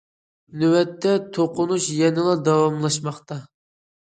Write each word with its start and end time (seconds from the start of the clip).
نۆۋەتتە 0.61 1.11
توقۇنۇش 1.35 1.91
يەنىلا 1.99 2.33
داۋاملاشماقتا. 2.49 3.39